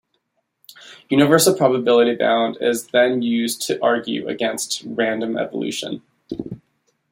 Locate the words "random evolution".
4.83-6.01